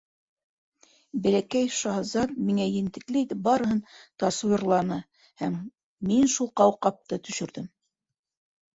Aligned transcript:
Бәләкәй 1.27 1.67
шаһзат 1.79 2.33
миңә 2.47 2.67
ентекле 2.77 3.23
итеп 3.27 3.45
барыһын 3.51 3.83
тасуирланы 4.25 5.01
һәм 5.45 5.63
мин 6.11 6.37
шул 6.39 6.55
ҡауҡабты 6.63 7.25
төшөрҙөм. 7.31 7.75